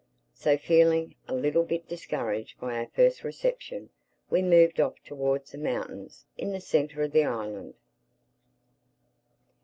So, 0.33 0.57
feeling 0.57 1.13
a 1.27 1.35
little 1.35 1.61
bit 1.63 1.87
discouraged 1.87 2.59
by 2.59 2.75
our 2.75 2.87
first 2.87 3.23
reception, 3.23 3.91
we 4.31 4.41
moved 4.41 4.79
off 4.79 4.95
towards 5.03 5.51
the 5.51 5.59
mountains 5.59 6.25
in 6.39 6.51
the 6.53 6.59
centre 6.59 7.03
of 7.03 7.11
the 7.11 7.23
island. 7.23 7.75